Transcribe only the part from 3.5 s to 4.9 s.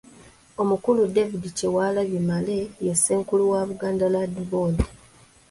wa Buganda Land Board.